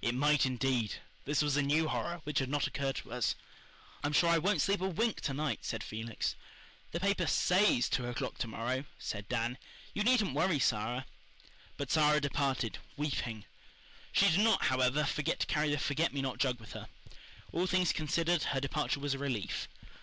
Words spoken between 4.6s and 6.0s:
sleep a wink to night," said